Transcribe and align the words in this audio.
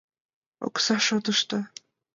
Окса 0.67 0.95
шотышто. 1.05 1.57